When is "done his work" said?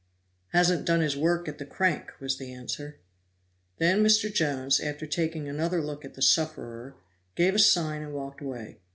0.87-1.47